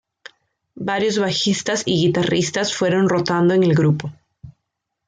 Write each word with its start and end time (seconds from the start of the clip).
Varios 0.87 1.19
bajistas 1.19 1.83
y 1.85 1.93
guitarristas 2.07 2.73
fueron 2.75 3.07
rotando 3.07 3.53
en 3.53 3.61
el 3.61 3.75
grupo. 3.75 4.11